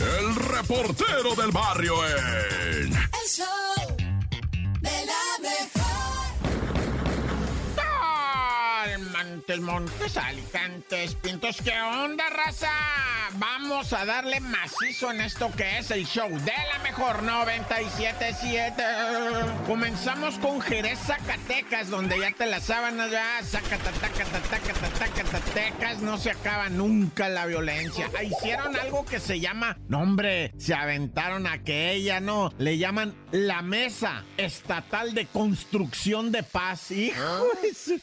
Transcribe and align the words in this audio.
el 0.00 0.34
reportero 0.34 1.34
del 1.34 1.50
barrio 1.50 1.94
en... 2.06 2.92
El 2.92 3.28
show 3.28 3.96
de 4.80 5.06
la 5.06 5.38
mejor. 5.42 5.80
Montes, 9.12 9.60
Montes, 9.60 10.16
Alicantes, 10.16 11.14
Pintos, 11.16 11.58
¿qué 11.62 11.78
onda, 11.80 12.24
raza? 12.30 12.70
Vamos 13.34 13.92
a 13.92 14.04
darle 14.04 14.40
macizo 14.40 15.10
en 15.10 15.20
esto 15.20 15.50
que 15.56 15.78
es 15.78 15.90
el 15.90 16.06
show 16.06 16.28
de 16.28 16.52
la 16.72 16.78
mejor 16.82 17.22
977. 17.22 18.82
Comenzamos 19.66 20.38
con 20.38 20.60
Jerez, 20.60 20.98
Zacatecas, 21.06 21.90
donde 21.90 22.18
ya 22.18 22.32
te 22.32 22.46
las 22.46 22.64
sábanas 22.64 23.10
ya, 23.10 23.40
No 26.02 26.16
se 26.16 26.30
acaba 26.30 26.68
nunca 26.70 27.28
la 27.28 27.46
violencia. 27.46 28.10
Hicieron 28.22 28.74
algo 28.74 29.04
que 29.04 29.20
se 29.20 29.38
llama, 29.38 29.76
no 29.88 30.00
hombre, 30.00 30.52
se 30.56 30.74
aventaron 30.74 31.46
a 31.46 31.62
que 31.62 31.92
ella 31.92 32.20
no, 32.20 32.52
le 32.58 32.78
llaman 32.78 33.14
la 33.32 33.60
Mesa 33.60 34.24
Estatal 34.38 35.14
de 35.14 35.26
Construcción 35.26 36.32
de 36.32 36.42
Paz. 36.42 36.90
Hijo, 36.90 37.46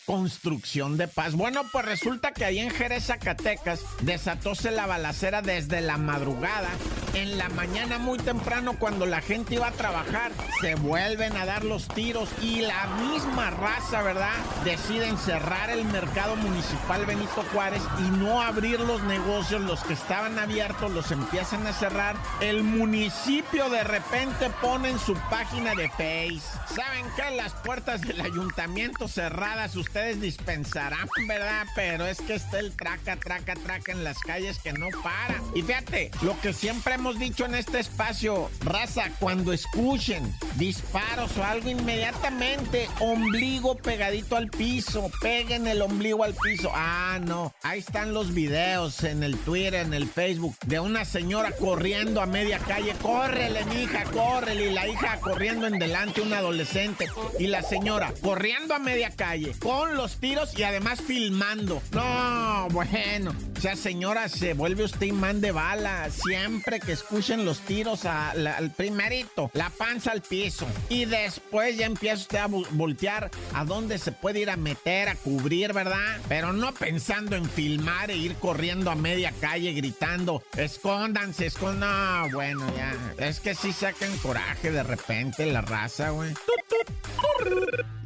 construcción 0.06 0.98
de 0.98 1.08
paz. 1.08 1.34
Bueno, 1.34 1.64
pues 1.72 1.86
resulta 1.86 2.32
que 2.32 2.46
ahí 2.46 2.60
en 2.60 2.70
Jerez, 2.70 3.06
Zacatecas, 3.06 3.82
desatóse 4.02 4.72
la 4.72 4.86
balacera 4.86 5.42
desde 5.42 5.82
la 5.82 5.98
madrugada. 5.98 6.70
En 7.14 7.38
la 7.38 7.50
mañana 7.50 7.98
muy 7.98 8.20
temprano, 8.20 8.78
cuando 8.78 9.06
la 9.06 9.22
gente 9.22 9.56
iba 9.56 9.68
a 9.68 9.72
trabajar, 9.72 10.32
se 10.62 10.76
vuelven 10.76 11.36
a 11.36 11.46
dar 11.46 11.64
los 11.64 11.88
tiros 11.88 12.30
y 12.42 12.62
la 12.62 12.88
misma 12.88 13.50
raza, 13.50 14.04
¿verdad? 14.04 14.36
Deciden 14.64 15.18
cerrar 15.18 15.72
el 15.72 15.84
mercado 15.86 16.36
municipal 16.36 17.06
Benito 17.06 17.44
Juárez 17.48 17.82
y 18.00 18.10
no 18.18 18.42
abrir 18.42 18.80
los 18.80 19.02
negocios. 19.04 19.62
Los 19.62 19.84
que 19.84 19.94
estaban 19.94 20.38
abiertos 20.40 20.92
los 20.92 21.12
empiezan 21.12 21.66
a 21.68 21.74
cerrar. 21.74 22.16
El 22.42 22.64
municipio 22.64 23.70
de 23.70 23.84
repente 23.84 24.50
pone 24.62 24.90
en 24.90 25.00
su 25.00 25.14
página 25.30 25.74
de 25.76 25.90
Face. 25.90 26.42
¿Saben 26.68 27.06
qué? 27.16 27.36
Las 27.36 27.54
puertas 27.54 28.02
del 28.02 28.22
ayuntamiento 28.22 29.08
cerradas, 29.08 29.76
ustedes 29.76 30.22
dispensarán, 30.22 31.08
¿verdad? 31.28 31.66
Pero 31.76 32.06
es 32.06 32.20
que 32.22 32.36
está 32.36 32.60
el 32.60 32.76
traca, 32.76 33.16
traca, 33.18 33.56
traca 33.56 33.92
en 33.92 34.04
las 34.04 34.20
calles 34.20 34.60
que 34.60 34.74
no 34.74 34.88
para. 35.04 35.42
Y 35.56 35.62
fíjate, 35.62 36.12
lo 36.22 36.40
que 36.42 36.54
siempre 36.54 36.96
hemos 36.96 37.20
dicho 37.20 37.46
en 37.46 37.56
este 37.56 37.80
espacio, 37.80 38.50
raza, 38.62 39.06
cuando 39.20 39.54
escuchen 39.54 40.34
disparos 40.56 41.38
o 41.38 41.44
algo, 41.44 41.70
inmediatamente 41.70 42.90
ombligo 43.00 43.76
pegadito 43.76 44.36
al 44.36 44.50
piso, 44.50 45.10
peguen 45.22 45.68
el 45.68 45.82
ombligo 45.82 46.24
al 46.24 46.34
piso. 46.34 46.72
Ah, 46.74 47.20
no, 47.26 47.37
ahí 47.64 47.80
están 47.80 48.14
los 48.14 48.34
videos 48.34 49.04
en 49.04 49.24
el 49.24 49.38
Twitter, 49.38 49.76
en 49.76 49.94
el 49.94 50.08
Facebook, 50.08 50.56
de 50.66 50.80
una 50.80 51.06
señora 51.06 51.52
corriendo 51.52 52.22
a 52.22 52.26
media 52.26 52.60
calle. 52.60 52.94
Córrele, 53.02 53.66
mija, 53.66 54.04
córrele. 54.06 54.68
Y 54.68 54.74
la 54.74 54.88
hija 54.88 55.20
corriendo 55.20 55.68
en 55.68 55.80
delante, 55.80 56.22
un 56.22 56.34
adolescente. 56.34 57.08
Y 57.40 57.48
la 57.48 57.62
señora 57.62 58.14
corriendo 58.22 58.74
a 58.74 58.80
media 58.80 59.12
calle, 59.12 59.54
con 59.60 59.96
los 59.96 60.18
tiros 60.18 60.58
y 60.58 60.64
además 60.64 61.02
filmando. 61.02 61.82
No, 61.92 62.68
bueno. 62.72 63.36
O 63.58 63.60
sea, 63.60 63.76
señora, 63.76 64.30
se 64.30 64.54
vuelve 64.54 64.84
usted 64.84 65.08
imán 65.08 65.42
de 65.42 65.52
bala. 65.52 66.10
Siempre 66.12 66.80
que 66.80 66.92
escuchen 66.92 67.46
los 67.46 67.60
tiros 67.62 68.06
al 68.06 68.72
primerito, 68.76 69.50
la 69.54 69.70
panza 69.70 70.12
al 70.12 70.22
piso. 70.22 70.68
Y 70.90 71.06
después 71.06 71.78
ya 71.78 71.86
empieza 71.86 72.22
usted 72.22 72.38
a 72.38 72.48
voltear 72.48 73.32
a 73.54 73.66
dónde 73.66 73.98
se 73.98 74.12
puede 74.12 74.40
ir 74.40 74.50
a 74.50 74.58
meter, 74.58 75.10
a 75.10 75.16
cubrir, 75.16 75.74
¿verdad? 75.74 76.20
Pero 76.28 76.54
no 76.54 76.74
pensando 76.74 77.27
en 77.36 77.50
filmar 77.50 78.12
e 78.12 78.18
ir 78.18 78.36
corriendo 78.36 78.92
a 78.92 78.96
media 78.96 79.34
calle 79.40 79.74
gritando, 79.74 80.44
escóndanse, 80.56 81.48
escóndanse. 81.48 81.78
No, 81.78 82.30
bueno, 82.32 82.66
ya. 82.76 82.96
Es 83.18 83.40
que 83.40 83.54
sí 83.56 83.72
sacan 83.74 84.16
coraje 84.18 84.72
de 84.72 84.84
repente 84.84 85.46
la 85.46 85.62
raza, 85.62 86.10
güey. 86.10 86.34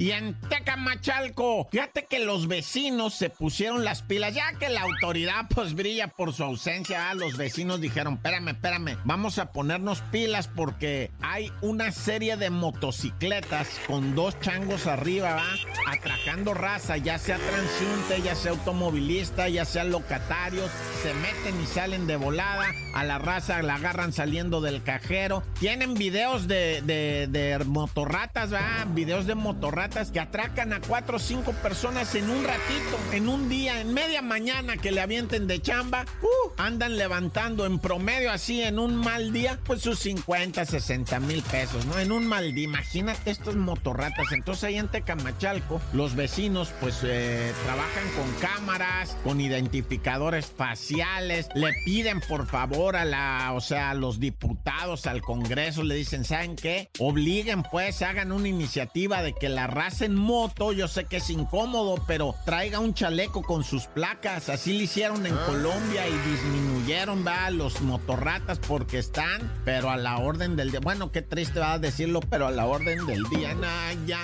Y 0.02 0.14
en 0.14 0.34
Tecamachalco, 0.50 1.68
fíjate 1.72 2.06
que 2.06 2.26
los 2.26 2.48
vecinos 2.48 3.14
se 3.14 3.30
pusieron 3.30 3.86
las 3.86 4.02
pilas, 4.02 4.34
ya 4.34 4.52
que 4.54 4.68
la 4.68 4.82
autoridad 4.82 5.46
pues 5.54 5.76
brilla 5.76 6.08
por 6.08 6.34
su 6.34 6.44
ausencia, 6.44 7.14
los 7.14 7.38
vecinos 7.38 7.80
dijeron, 7.80 8.16
espérame, 8.16 8.48
espérame, 8.48 8.98
vamos 9.06 9.38
a 9.38 9.52
ponernos 9.52 10.02
pilas 10.12 10.48
porque 10.48 11.12
hay 11.22 11.52
una 11.62 11.92
serie 11.92 12.36
de 12.36 12.50
motocicletas 12.50 13.80
con 13.86 14.16
dos 14.16 14.40
changos 14.40 14.88
arriba, 14.88 15.36
¿va? 15.36 15.46
Atracando 15.86 16.56
raza, 16.56 16.98
ya 16.98 17.20
sea 17.20 17.38
transiente, 17.38 18.24
ya 18.24 18.34
sea 18.34 18.54
automovilista, 18.54 19.50
ya 19.50 19.66
sea 19.66 19.84
locatarios, 19.84 20.72
se 21.04 21.14
meten 21.14 21.62
y 21.62 21.68
salen 21.68 22.08
de 22.08 22.16
volada, 22.16 22.66
a 22.96 23.04
la 23.04 23.20
raza 23.20 23.62
la 23.62 23.76
agarran 23.76 24.14
saliendo 24.14 24.62
del 24.62 24.82
cajero, 24.82 25.44
tienen 25.60 25.94
videos 25.94 26.48
de, 26.48 27.64
motorratas. 27.68 28.50
Videos 28.96 29.28
de 29.28 29.36
motorratas 29.36 29.91
que 29.92 30.20
atracan 30.22 30.72
a 30.72 30.80
cuatro 30.80 31.18
o 31.18 31.20
cinco 31.20 31.52
personas 31.52 32.16
en 32.16 32.30
un 32.30 32.44
ratito, 32.46 32.98
en 33.12 33.28
un 33.28 33.50
día, 33.50 33.82
en 33.82 33.94
media 33.94 34.22
mañana 34.22 34.78
que 34.78 34.92
le 34.92 35.02
avienten 35.02 35.48
de 35.48 35.62
chamba, 35.62 36.06
uh, 36.22 36.52
andan 36.58 36.98
levantando 36.98 37.66
en 37.66 37.78
promedio 37.78 38.32
así 38.32 38.62
en 38.62 38.80
un 38.80 38.96
mal 38.96 39.34
día, 39.34 39.60
pues 39.66 39.82
sus 39.82 40.00
50, 40.00 40.64
60 40.64 41.20
mil 41.20 41.42
pesos, 41.44 41.86
¿no? 41.86 42.00
En 42.00 42.14
un 42.14 42.26
mal 42.26 42.56
día, 42.56 42.64
imagínate 42.64 43.32
estos 43.32 43.58
motorratas. 43.58 44.32
Entonces 44.32 44.64
ahí 44.64 44.78
en 44.78 44.88
Tecamachalco, 44.88 45.82
los 45.92 46.16
vecinos 46.16 46.72
pues 46.80 47.00
eh, 47.04 47.52
trabajan 47.66 48.10
con 48.16 48.32
cámaras, 48.40 49.18
con 49.26 49.42
identificadores 49.42 50.46
faciales, 50.46 51.50
le 51.54 51.74
piden 51.84 52.22
por 52.22 52.48
favor 52.48 52.96
a 52.96 53.04
la, 53.04 53.52
o 53.54 53.60
sea, 53.60 53.90
a 53.90 53.94
los 53.94 54.22
diputados, 54.22 55.06
al 55.06 55.22
Congreso, 55.22 55.84
le 55.84 55.96
dicen, 55.96 56.24
¿saben 56.24 56.56
qué? 56.56 56.90
Obliguen 56.98 57.64
pues, 57.64 58.02
hagan 58.02 58.32
una 58.32 58.48
iniciativa 58.48 59.22
de 59.22 59.34
que 59.34 59.50
la 59.50 59.68
raza 59.82 60.06
en 60.06 60.14
moto, 60.14 60.74
yo 60.74 60.88
sé 60.88 61.06
que 61.06 61.18
es 61.18 61.30
incómodo, 61.32 62.04
pero 62.06 62.36
traiga 62.46 62.78
un 62.78 62.94
chaleco 62.94 63.42
con 63.42 63.64
sus 63.64 63.88
placas. 63.88 64.48
Así 64.48 64.78
lo 64.78 64.84
hicieron 64.84 65.26
en 65.26 65.36
Colombia 65.48 66.08
y 66.08 66.16
disminuyeron, 66.30 67.26
va, 67.26 67.50
los 67.50 67.82
motorratas 67.82 68.60
porque 68.60 69.00
están, 69.00 69.52
pero 69.66 69.90
a 69.90 69.98
la 69.98 70.20
orden 70.20 70.56
del 70.56 70.70
día. 70.70 70.82
Bueno, 70.82 71.12
qué 71.12 71.24
triste 71.24 71.60
va 71.60 71.74
a 71.74 71.80
decirlo, 71.80 72.20
pero 72.20 72.46
a 72.46 72.52
la 72.52 72.68
orden 72.68 73.08
del 73.08 73.24
día, 73.24 73.56
nah, 73.56 73.94
ya. 74.06 74.20